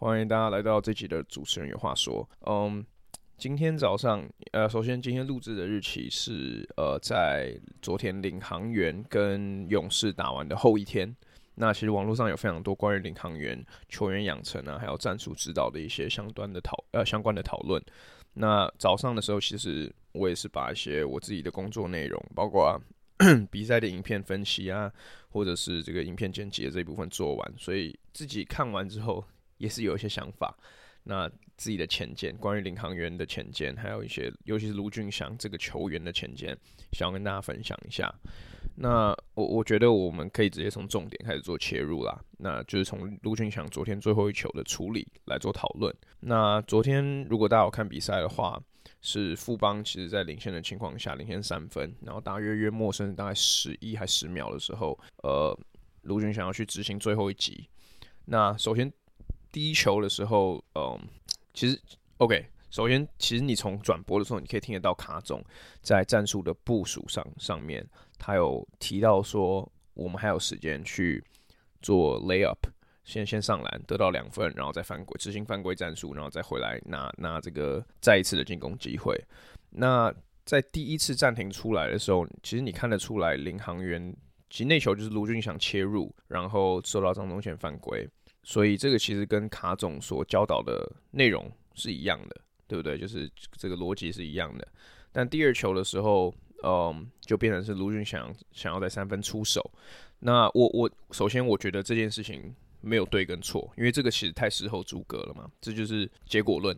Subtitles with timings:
[0.00, 2.28] 欢迎大家来到这集的主持人有话说。
[2.46, 2.84] 嗯，
[3.36, 11.14] 今天早上，呃，首先今天录制的日期是呃，在昨天领航员跟勇士打完的后一天。
[11.58, 17.82] 那其实网络上有非常多关于领航员球员养成啊，还有战术指导的一些相关的讨呃相关的讨论。
[18.32, 22.80] 那早上的时候，其实我也是把一些我自己的工作内容，包括
[23.50, 24.92] 比赛的影片分析啊，
[25.28, 29.24] 或者是这个影片剪辑的这一部分做完，所以自己看完之后。
[29.58, 30.56] 也是有一些想法，
[31.10, 31.26] 那
[31.56, 36.54] 自己的浅见，关于领航员的浅见，还有一些，尤其是卢俊祥这个球员的浅见，
[36.92, 38.14] 想要跟大家分享一下。
[38.76, 45.92] 那我我觉得我们可以直接从重点开始做切入啦，那就是从卢俊祥昨天最后一球的处理来做讨论。
[46.20, 48.62] 那昨天如果大家有看比赛的话，
[49.00, 55.58] 是富邦其实在领先的情况下领先三分，然后大约约莫剩大概十一还十秒的时候，呃，
[56.02, 57.66] 卢俊祥要去执行最后一击。
[58.26, 58.92] 那首先。
[59.52, 60.98] 第一球的时候，嗯，
[61.54, 61.80] 其实
[62.18, 62.46] OK。
[62.70, 65.42] 首先，其实你从转播的时候，你可以听得到卡总
[65.80, 67.82] 在战术的部署上上面，
[68.18, 71.24] 他有提到说，我们还有时间去
[71.80, 72.58] 做 layup，
[73.04, 79.18] 先先上篮得到两分，然后再犯规执行犯规战术，然后再回来拿拿这个再一次的进攻机会。
[79.70, 84.14] 那在第一次暂停出来的时候，其实你看得出来，领航员
[84.50, 88.06] 其实那球就是卢峻翔切入，然后受到张宗宪犯规。
[88.48, 92.96] 所以这个其实跟卡总所教导的内容是一样的，对不对？
[92.96, 94.66] 就是这个逻辑是一样的。
[95.12, 99.70] 但第二球的时候，嗯，就变成是卢俊祥想要在三分出手。
[100.20, 106.74] 那我我首先我觉得这件事情没有对跟错，因为这个其实太事后诸葛了嘛，这就是结果论。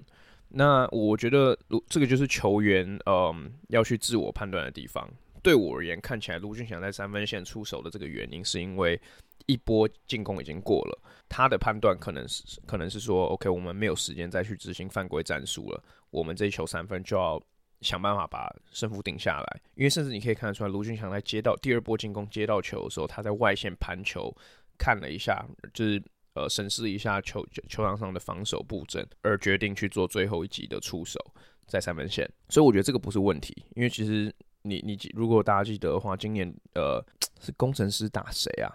[0.49, 5.09] 那我觉得如这个就是球员嗯要去自我判断的地方。
[5.43, 9.01] 对我而言，看起来卢俊祥在三分线出手的这个原因是因为。
[9.47, 17.43] 一波进攻已经过了，他的判断可能是可能是说，OK，我们没有时间再去执行犯规战术了，我们这一球三分就要
[17.81, 19.61] 想办法把胜负定下来。
[19.75, 24.33] 因为甚至你可以看得出来，卢俊祥在接到第二波进攻接到球的时候，他在外线盘球
[24.79, 26.01] 看了一下，就是
[26.35, 31.19] 呃审视一下球球场上的防守布阵，而决定去做最后一击的出手
[31.67, 32.31] 在三分线。
[32.51, 37.05] 所以我觉得这个不是问题，因为其实你你如果大家记得的话，今年呃
[37.41, 38.69] 是工程师打谁啊？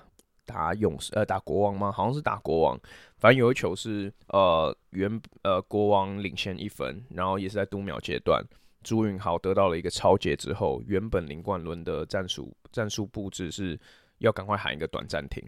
[0.46, 1.92] 打勇士呃打国王吗？
[1.92, 2.80] 好像是打国王，
[3.18, 8.44] 反正有一球是呃原呃国王领先一分，然后也是在读秒阶段，
[8.84, 13.80] 朱云豪得到了一个抄截之后，原本林冠伦的战术战术布置是
[14.20, 15.44] 要赶快喊一个短暂停，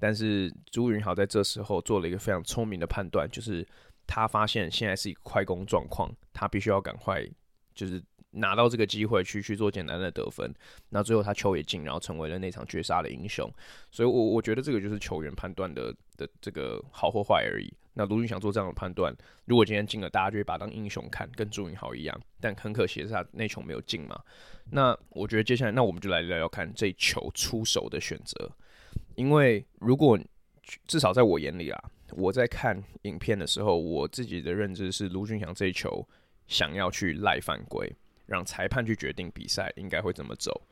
[0.00, 3.64] 但是朱云豪在这时候做了一个非常聪明的判断，就是
[4.04, 7.24] 他发现现在是一个快攻状况，他必须要赶快
[7.74, 8.02] 就是。
[8.34, 10.52] 拿到这个机会去去做简单的得分，
[10.90, 13.50] 那最后他球也进，然后成为了那场绝杀的英雄。
[13.90, 17.72] 所以我，我觉得这个就是球员判断的的这个好或坏而已。
[17.96, 19.14] 那卢俊祥做这样的判断，
[19.44, 22.20] 如果今天进了，大家就会把他当英雄看，跟朱云豪一样。
[22.40, 24.20] 但很可惜是，他那球没有进嘛。
[24.72, 28.50] 那我觉得接下来，那我们就来聊聊看这球出手的选择。
[29.14, 30.18] 因为如果
[30.88, 31.84] 至少在我眼里啊，
[32.16, 36.04] 我在看影片的时候，我自己的认知是卢俊祥这一球
[36.48, 37.94] 想要去赖犯规。
[38.26, 40.66] 让裁判去决定比赛应该会怎么走。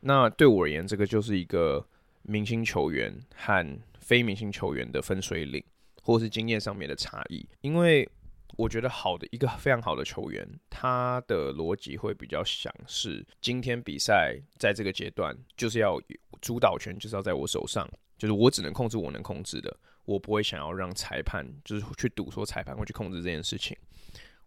[0.00, 1.84] 那对我而言，这个就是一个
[2.22, 5.62] 明星球员和非明星球员的分水岭，
[6.02, 7.44] 或是经验上面的差异。
[7.60, 8.08] 因为
[8.56, 16.00] 我觉得好的一个非常好的球员，他的逻辑会比较想是今天比赛在这个阶段就是要
[16.40, 23.76] 主导权就是要在我手上，就是我只能控制我能控制的，我不会想要让裁判就是去赌说裁判会去控制这件事情。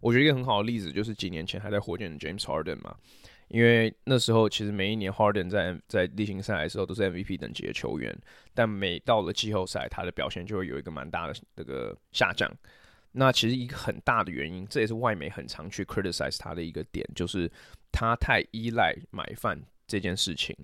[0.01, 2.95] 我觉得一个很好的例子就是几年前还在火箭的 James Harden 嘛，
[3.47, 8.13] 因为那时候其实每一年 Harden 在在例行赛的时候都是 MVP 等级的球员，
[8.53, 12.51] 但每到了季后赛，他的表现就会有一个蛮大的这个下降。
[13.13, 17.51] 那其实一个很大的原因，这也是外媒很常去 criticize 他的一个点，就是
[17.92, 20.56] 他太依赖买饭这件事情。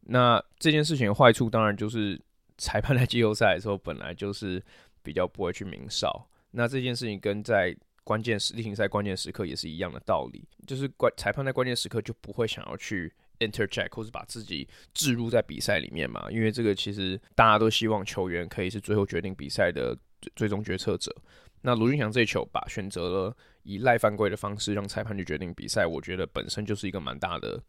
[0.00, 2.18] 那这件事情的坏处当然就是
[2.56, 4.62] 裁判在季后赛的时候本来就是
[5.02, 6.26] 比较不会去明哨。
[6.52, 7.76] 那这件事情跟在
[8.08, 19.94] 关键时例行赛关键时刻也是一样的道理，就是关裁判在关键时刻就不会想要去 interject 或是把自己置入在比赛里面嘛，因为这个其实大家都希望球员可以是最后决定比赛的
[20.34, 21.14] 最终决策者。
[21.60, 27.62] 那卢俊翔这一球吧，选择了以赖犯规的方式让裁判去决定比赛，我觉得本身就是一个蛮大的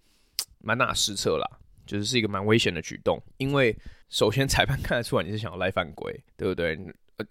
[0.60, 1.46] 蛮大的失策啦，
[1.86, 3.76] 就是是一个蛮危险的举动，因为
[4.08, 6.80] 首先 裁判看得出来你是想要赖犯规，对不对？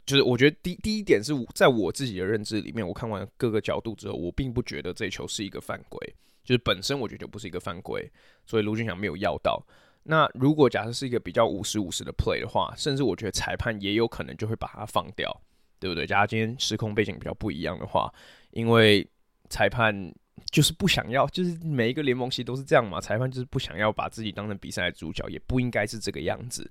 [0.05, 5.99] 就是我觉得第第一点是在我自己的认知里面，我看完各个角度之后，我并不觉得这球是一个犯规，
[6.45, 8.11] 就是本身我觉得就不是一个犯规，
[8.45, 9.65] 所以卢俊祥没有要到。
[10.05, 15.43] 那如果假设是一个比较五十五十的 play 的话，甚至我觉得裁判也有可能就会把它放掉，
[15.79, 16.07] 对不对？
[16.07, 18.13] 假如今天时空背景比较不一样的话，
[18.53, 19.07] 因为
[19.51, 20.15] 裁判
[20.51, 26.71] 就是不想要，就是每一个联盟其实都是这样嘛，裁判就是不想要把自己当成比赛的主角，也不应该是这个样子。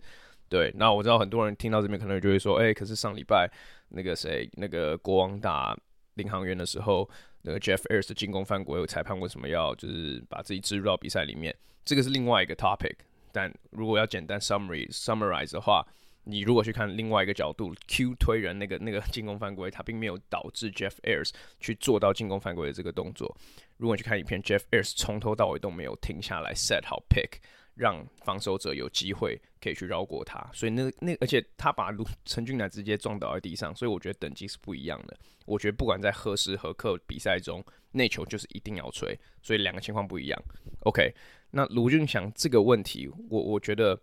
[0.49, 3.49] 对，那我知道很多人听到这边可能就会说，哎、可是上礼拜
[3.89, 5.77] 那个谁，那个国王打
[6.15, 7.09] 领航员的时候，
[7.41, 11.55] 那个 Jeff Ayres 的进攻犯规，裁判为什么要就是把自己置入到比赛里面？
[11.83, 12.95] 这个是另外一个 topic。
[13.31, 15.85] 但如果要简单 summary summarize 的话，
[16.23, 23.37] 你如果去看另外一个角度，Q 推人那个那个进攻犯规，它并没有导致 Jeff Ayres 去做到进攻犯规的这个动作。
[23.77, 27.39] 如果你去看影片，Jeff Ayres 从头到尾都没有停下来 set 好 pick。
[27.77, 35.17] 让防守者有机会可以去绕过他，所以那那而且他把卢陈俊南直接撞倒在地上，所以我觉得等级是不一样的。
[35.45, 40.43] 我觉得不管在何时何刻比赛中，那球就是一定要吹，所以两个情况不一样。
[40.81, 41.13] OK，
[41.51, 43.99] 那卢俊祥这个问题，我我觉得。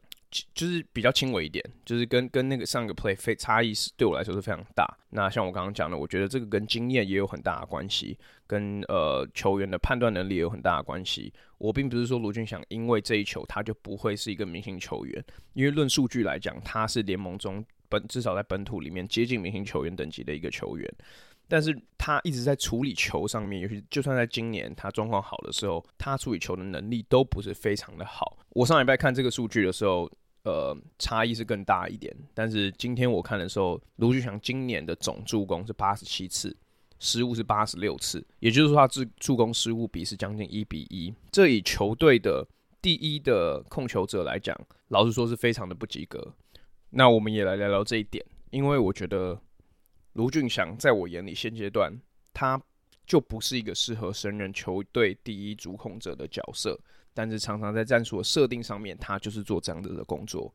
[0.54, 4.84] 就是比较轻微一点，就是跟跟那个上个 play 非差异是对我来说是非常大。
[5.10, 11.32] 那像我刚刚讲的，我觉得这个跟经验也有很大的关系，跟呃球员的判断能力也有很大的关系。
[11.58, 20.92] 我并不是说卢俊祥因为这一球他就不会是一个明星球员，因为论数据来讲，他是联盟中本至少在本土里面接近明星球员等级的一个球员。
[21.46, 28.36] 但是他一直在处理球上面，尤其就算在今年他状况好的时候，他处理球的能力都不是非常的好。
[28.50, 30.10] 我上礼拜看这个数据的时候。
[30.44, 36.54] 呃，差异是更大一点，但是今天我看的时候，卢俊祥今年的总助攻是八十七次，
[36.98, 41.12] 失误是八十六次，也就是说他助助攻失误比是将近一比一。
[41.32, 42.46] 这以球队的
[42.82, 44.54] 第一的控球者来讲，
[44.88, 46.34] 老实说是非常的不及格。
[46.90, 49.40] 那我们也来聊聊这一点，因为我觉得
[50.12, 51.90] 卢俊祥在我眼里现阶段
[52.34, 52.60] 他
[53.06, 56.78] 就不是一个适合胜任球队第一主控者的角色。
[57.14, 60.52] 但是常常在战术的设定上面，他就是做这样子的工作。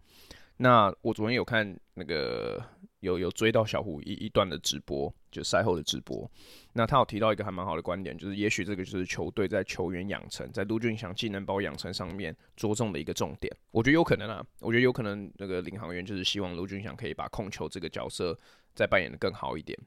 [0.57, 2.61] 那我昨天有看那个
[2.99, 6.29] 有有追到小胡一一段的直播，就赛后的直播。
[6.73, 13.55] 那他有提到一个还蛮好的观点，就是也许这个就是球队在球员养成，在卢俊祥技能包养成上面着重的一个重点。
[13.71, 18.37] 我觉得有可能啊，我觉得有可能那个领航员就是希望卢俊祥可以把控球这个角色
[18.75, 19.79] 再扮演得更好一点。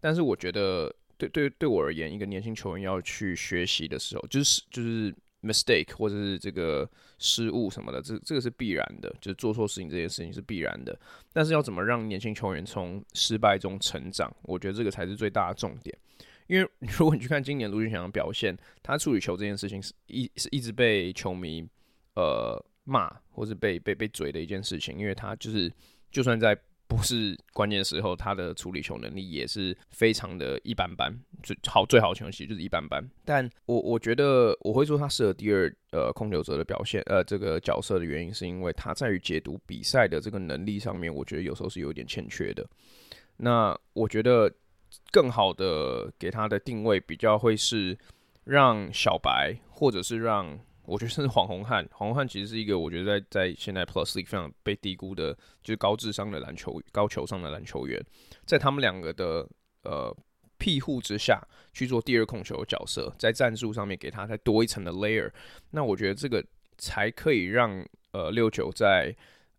[0.00, 5.12] 但是我觉得对对对我而言，一个年轻球员要去学习的时候，就是就是。
[5.42, 10.98] Mistake 或者是这个失误什么的，这这个是必然的，就是做错事情这件事情是必然的。
[11.32, 15.96] 但是要怎么让年轻球员从失败中成长，我觉得这个才是最大的重点。
[16.46, 21.66] 因为如果你去看今年卢俊祥的表现，他处理球这件事情是一是一直被球迷
[22.14, 25.72] 呃骂，或是被被被嘴的一件事情，因为他就是
[26.10, 26.58] 就算在。
[26.96, 31.12] 不是关键时候，他的处理球能力也是非常的一般般。
[31.42, 33.02] 最好最好的情况其实就是一般般。
[33.24, 42.64] 但我我觉得我会说他适合第二呃控球者的表现呃这个角色的原因，是因为他在于解读比赛的这个能力上面，我觉得有时候是有点欠缺的。
[43.36, 44.52] 那我觉得
[45.10, 47.98] 更好的给他的定位比较会是
[48.44, 50.58] 让小白或者是让。
[50.84, 55.32] 我觉得甚至黄宏汉，黄宏汉其实是一个我觉得在在现在 Plus 里非常被低估的，
[55.62, 58.04] 就是高智商的篮球高球商的篮球员，
[58.44, 59.48] 在他们两个的
[59.84, 60.16] 呃
[60.58, 61.40] 庇护之下
[61.72, 65.30] 去做第二控球的角色，在战术上面给他再多一层的 layer，
[65.70, 66.44] 那我觉得这个
[66.78, 69.14] 才可以让呃六九在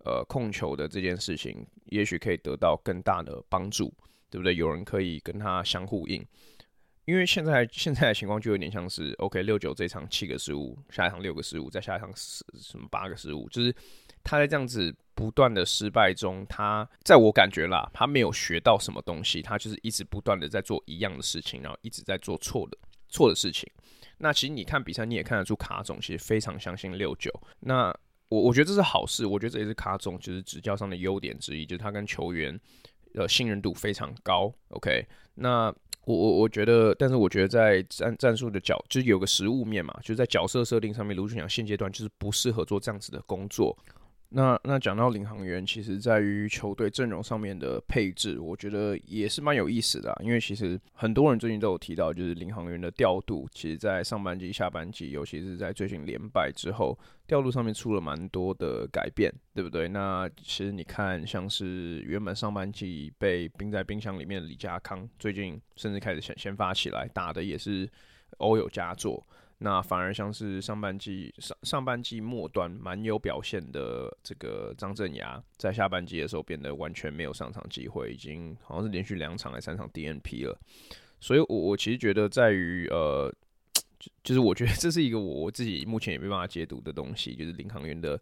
[0.06, 3.94] 呃控球的这件事情，也许可以得到更大的帮助，
[4.30, 4.56] 对不对？
[4.56, 6.26] 有人可以跟他相呼应。
[7.06, 13.76] 因为现在现在的情况就有点像是，OK，六九这场七个失误，下一场六个失误，再下一场什什么八个失误，就是
[14.24, 22.78] 他在这样子不断的失败中，他在我感觉啦，他没有学到什么东西，他就是一直不断的在做一样的事情，然后一直在做错的
[23.10, 23.70] 错的事情。
[24.18, 27.30] 那其实你看比赛，你也看得出卡总其实非常相信六九。
[27.60, 27.94] 那
[28.30, 32.58] 我我觉得这是好事，我觉得这也是卡总就是执教上的优点之一，就是他跟球员
[33.14, 34.54] 的信任度非常高。
[34.70, 35.06] OK，
[35.36, 35.76] 那。
[36.06, 43.78] 我我我觉得，但是我觉得在战战术的角，就是有个实物面嘛，就在角色设定上面，卢俊祥现阶段就是不适合做这样子的工作。
[44.36, 50.20] 那那讲到领航员，其实在于球队阵容上面的配置，我觉得也是蛮有意思的啊。
[50.24, 56.98] 因为其实很多人最近都有提到，就是领航员的调度，其实在上半季、下半季，尤其是在最近连败之后，
[57.28, 59.88] 调度上面出了蛮多的改变，对不对？
[59.88, 67.88] 那其实你看，像是原本上半季被冰在冰箱里面的李家康，最近甚至开始先先发起来，打的也是
[68.38, 69.24] 偶有佳作。
[69.60, 80.60] 那反而像是上半季上上半季末端蛮有表现的这个张镇牙，在下半季的时候变得完全没有上场机会，已经好像是连续两场还三场 DNP 了。
[81.20, 83.34] 所以我，我其实觉得在于呃，
[84.00, 88.20] 就就是我觉得这是一个我我自己目前也没办法解读的东西，就是林航员的。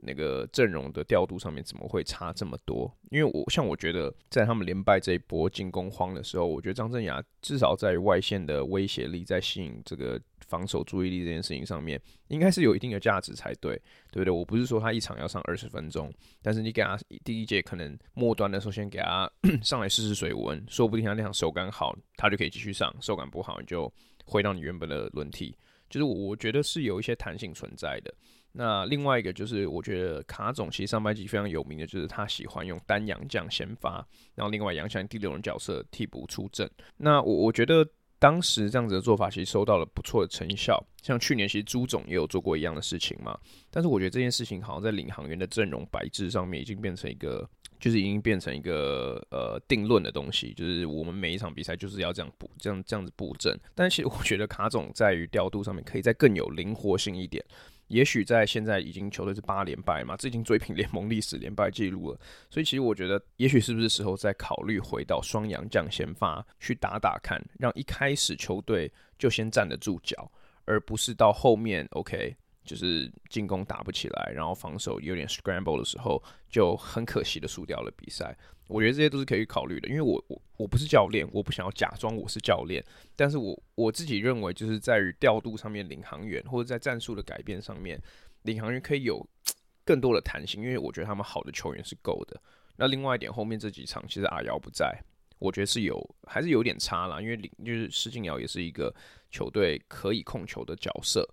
[0.00, 2.92] 那个阵容的调度上面怎么会差这么多？
[3.10, 13.74] 因为我像我觉得，在他们连败这一波进攻荒的时候，我觉得张镇雅至少在外线的威胁力，在吸引这个防守注意力这件事情上面，应该是有一定的价值才对，
[14.10, 14.30] 对不对？
[14.30, 16.12] 我不是说他一场要上二十分钟，
[16.42, 19.30] 但是你给他第一节可能末端的时候先给他
[19.62, 23.92] 上来试试水温，说不定他那场手感好，他就可以继续上；手感不好，你就
[24.24, 25.56] 回到你原本的轮替。
[25.88, 28.12] 就是我觉得是有一些弹性存在的。
[28.58, 34.02] 那另外一个就是，我觉得卡总其实上半季非常有名的，就是他喜欢用单洋将先发，
[34.34, 36.66] 然后另外洋将第六人角色替补出阵。
[36.96, 37.86] 那我我觉得
[38.18, 43.38] 当时这样子的做法其实收到了不错的成效，像去年其实朱总也有做过一样的事情嘛。
[43.70, 47.46] 但是我觉得这件事情好像在领航员的阵容摆置上面已经变成一个，
[47.78, 53.54] 就是已经变成一个呃定论的东西，就是我们每一场比赛就是要这样布这样这样子布阵。
[53.74, 57.44] 但其实我觉得卡总在于调度上面可以再更有灵活性一点。
[57.88, 62.20] 也许在现在已经球队是八连败嘛，这已经追平联盟历史连败记录了。
[62.50, 70.30] 所以其实我觉得，也许是不是时候再考虑回到双洋将先发去打打看，让一开始球队就先站得住脚，
[70.64, 72.36] 而不是到后面 OK。
[72.66, 78.36] 就是进攻打不起来，然后防守有点 scramble 的时候，就很可惜的输掉了比赛。
[78.68, 88.02] 我觉得这些都是可以考虑的，因为我我我不是教练，我不想要假装我是教练，但是我我自己认为就是在于调度上面，领航员或者在战术的改变上面，
[88.42, 89.24] 领航员可以有
[89.86, 92.38] 更多的弹性，因为我觉得他们好的球员是够的。
[92.76, 95.00] 那另外一点，后面这几场其实阿瑶不在，
[95.38, 98.92] 我觉得是有还是有点差啦，因为领就是施晋尧也是一个
[99.30, 101.24] 球队可以控球的角色。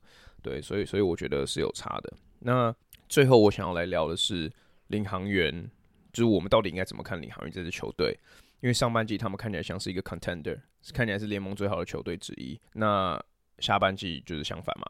[0.44, 2.14] 对，所以所以我觉得是有差的。
[2.40, 2.76] 那
[3.08, 4.52] 最后我想要来聊的是
[4.88, 5.68] 领航员，
[6.12, 8.16] 就是我们到底应该怎么看领航员这支球队？
[8.60, 10.60] 因为上半季他们看起来像是一个 contender，
[10.94, 12.60] 看起来是联盟最好的球队之一。
[12.74, 13.20] 那
[13.60, 14.86] 下半季就是相反嘛。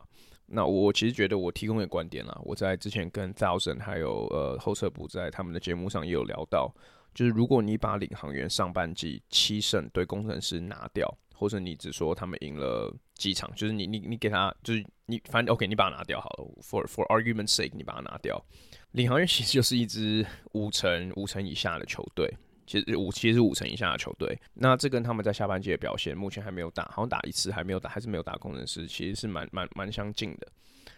[0.47, 6.73] 那我其实觉得我提供的观点啦，我在之前跟 Thousand 还有呃后撤部在他们的节目上也有聊到，
[7.13, 11.17] 就是如果你把领航员上半季七胜对工程师拿掉。
[11.35, 16.45] 或者你只说他们赢了机场，就是你你你给他，就是你反正 OK，你把它拿掉好了。
[16.61, 18.43] For for argument sake，你把它拿掉。
[18.91, 22.29] 领航员其实就是一支五成五成以下的球队，
[22.67, 24.37] 其实五其实是五成以下的球队。
[24.53, 30.47] 那这跟他们在下半季的表现，目前还没有打，好像打一次还没有打，还是没有打工程师，其实是蛮蛮蛮相近的。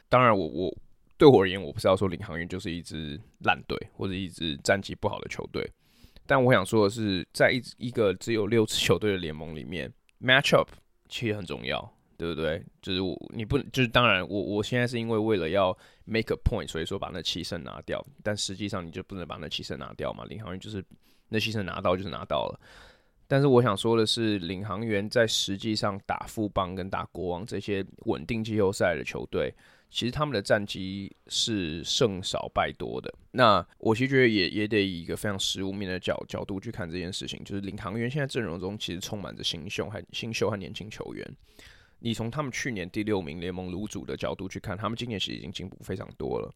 [0.10, 0.76] 当然我，我
[1.18, 5.64] 对我而言，我不是要说领航员就是一支烂队或者一支战绩不好的球队。
[6.26, 9.94] 但我想说的是，在一一个只有六支球队的联盟里面。
[10.22, 10.68] Matchup
[11.10, 12.64] 其实很重要，对不对？
[12.82, 18.06] 就是我你不就是当然我我现在是因为为了要 make a point，所以说把那七胜拿掉。
[18.24, 20.26] 但实际上你就不能把那七胜拿掉嘛？
[20.26, 20.84] 领航员就是
[21.30, 22.60] 那七胜拿到就是拿到了。
[23.28, 29.54] 但是我想说的是，领航员在实际上打富邦跟打国王这些稳定季后赛的球队。
[29.92, 33.14] 其实他们的战绩是胜少败多的。
[33.32, 37.42] 那我其实觉得也也得以一个非常实物面的角角度去看这件事情。
[37.46, 41.38] 就是领航员现在阵容中其实充满着新秀，和新秀和年轻球员。
[42.06, 46.54] 你从他们去年第六名联盟卤主的角度去看，他们今年其实已经进步非常多了，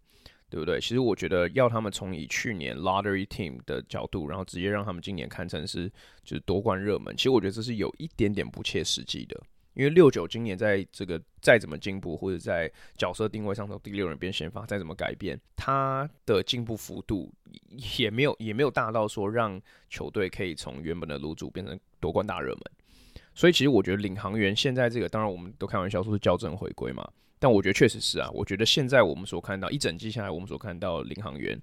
[0.47, 0.79] 对不对？
[0.79, 5.89] 其实我觉得要他们从以去年 lottery team 的角度，然后直接让他们今年堪称是
[6.23, 9.41] 就是夺冠热门，其实我觉得这是有一点点不切实际的。
[9.73, 17.33] 因为六九今年在这个再怎么进步，或者在角色定位上从第六人变先发，再怎么改变，他的进步幅度
[17.97, 22.61] 也没有也没有大到说让球队可以从原本的卤主变成夺冠大热门。
[23.39, 28.29] 所以其实我觉得领航员现在这个，当然我们都开玩笑说是校正回归嘛，但我觉得确实是啊。
[28.33, 31.57] 我觉得现在我们所看到一整季下来，我们所看到领航员，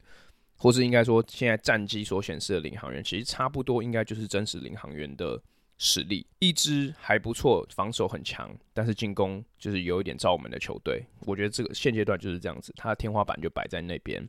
[0.57, 5.39] 或是应该说现在战绩所显示的领航员，其实差不多应该就是真实领航员的。
[5.79, 11.05] 实力一支还不错，防守很强，但是进攻就是有一点罩门的球队。
[11.27, 14.27] 我觉得这个现阶段就是这样子，他的天花板就摆在那边。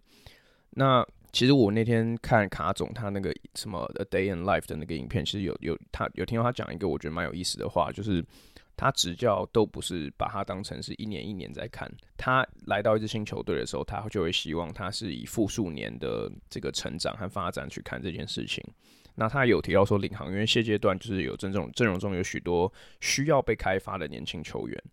[0.72, 8.26] 那其实我那天看卡总他那个什么 A Day in Life 的那个影片，其实有有他有听到他讲一个我觉得蛮有意思的话，就是
[8.76, 18.64] 他执教都不是把他当成是一年一年在看，他来到一支新球队的时候，他就会希望他是以复数年的这个成长和发展去看这件事情。
[19.16, 24.84] 那他有提到说，领航员现阶段就是有这种阵容中有许多需要被开发的年轻球员。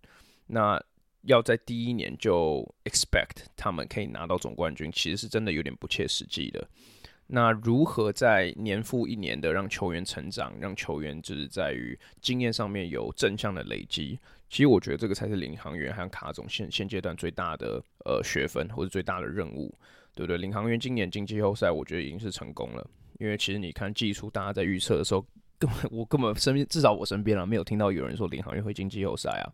[0.47, 0.83] 那
[1.27, 6.67] 要在第一年就 expect 他们可以拿到总冠军，其实是真的有点不切实际的。
[7.27, 14.19] 那如何在年复一年的让球员成长，让球员就是在于经验上面有正向的累积？
[14.51, 19.75] 其实我觉得这个才是领航员和卡总现现阶段最大的呃学分或者最大的任务，
[20.15, 20.37] 对不对？
[20.37, 22.87] 领航员今年进季后赛，我觉得已经是成功了，
[23.19, 25.27] 因为其实你看技术大家在预测的时候，
[25.59, 29.49] 根本我根本身边至少我身边啊没有听到有人说领航员会进季后赛啊。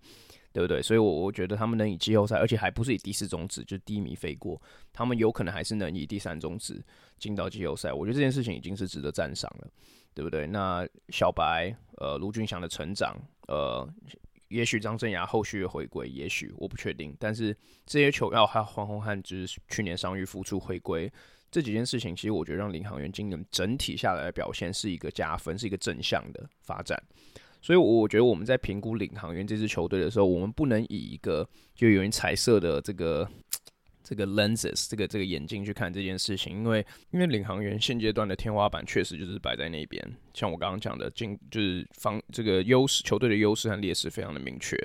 [0.53, 0.83] 对不对？
[0.83, 4.61] 所以，我我觉得他们能以季后赛，而且还不是以第四种子，就是低迷飞过，
[4.93, 6.83] 他们有可能还是能以第三种子
[7.19, 7.93] 进到季后赛。
[7.93, 9.69] 我觉得这件事情已经是值得赞赏了，
[10.13, 10.47] 对不对？
[10.47, 13.17] 那小白，呃，卢俊祥的成长，
[13.47, 13.89] 呃，
[14.49, 17.17] 也许张镇衙后续的回归，也许我不确定。
[17.21, 21.13] 但是这些球，要还有黄宏汉，就是去年伤愈复出回归，
[21.51, 27.01] 这几件事情，其实我觉得让领航员今年整体下来的表现是一个加分，是一个正向的发展。
[27.63, 33.29] 所以，我觉得我们在评估领航员这支球队的时候，我们不能以一个就有人彩色的这个
[34.03, 40.03] 这个 lenses 这个这个眼镜去看这件事情，因为因为领航员现阶段的天花板确实就是摆在那边，
[40.33, 44.77] 像我刚刚讲的，进就是方这个优势球队的优势和劣势非常的明确。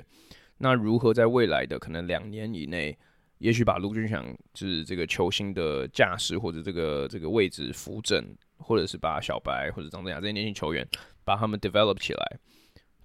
[0.58, 2.96] 那如何在未来的可能两年以内，
[3.38, 8.22] 也许把卢俊翔就是这个球星的架势或者这个这个位置扶正，
[8.58, 10.86] 或者是把小白或者张镇衙这些年轻球员
[11.24, 12.38] 把他们 develop 起来。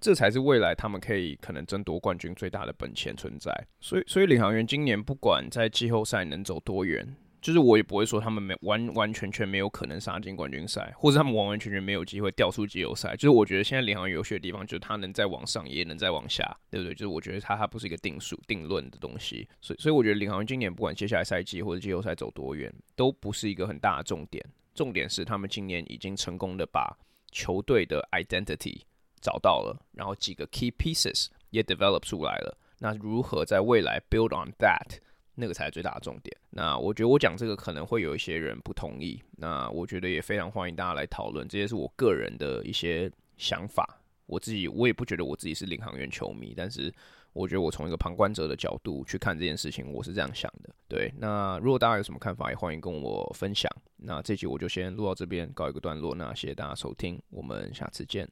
[0.01, 3.53] 这才是未来他们可以可能争夺冠军最大的本钱存在。
[3.79, 13.15] 所以，所以领航员今年不管在季后赛能走多远，就是我也不会说他们没完完全全没有可能杀进冠军赛，或者他们完完全全没有机会掉出季后赛。
[13.15, 16.93] 就是我觉得现在领航员有趣的地方，就是他能再往上，也能再往下，对不对？
[16.95, 19.47] 就是我觉得他他不是一个定数定论的东西。
[19.61, 24.43] 所以，所以我觉得领航员今年不管接下来赛季或者季后赛走多远，都不是一个很大的重点。
[24.73, 26.97] 重点是他们今年已经成功的把
[27.31, 28.81] 球队的 identity。
[29.21, 32.57] 找到了，然后几个 key pieces 也 develop 出来了。
[32.79, 34.97] 那如何在未来 build on that，
[35.35, 36.35] 那个才是最大的重点。
[36.49, 39.21] 那我觉得我讲这个可能会有一些人不同意。
[39.37, 43.99] 那我觉得也非常欢迎大家来讨论，这些是我个人的一些想法。
[44.25, 46.93] 我自己我也不觉得我自己是领航员球迷，但是
[47.33, 50.69] 我觉得我从一个旁观者的角度去看这件事情，我是这样想的。
[50.87, 53.69] 对，那如果大家有什么看法，也欢迎跟我分享。
[53.97, 56.15] 那这集我就先录到这边，告一个段落。
[56.15, 58.27] 那谢谢大家收听，我们下次见。